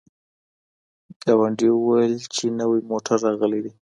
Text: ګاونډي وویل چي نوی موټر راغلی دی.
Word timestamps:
ګاونډي 1.23 1.69
وویل 1.73 2.13
چي 2.35 2.45
نوی 2.59 2.79
موټر 2.89 3.17
راغلی 3.25 3.59
دی. 3.65 3.71